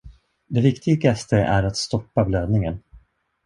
[0.47, 2.79] Det viktigaste är att stoppa blödningen.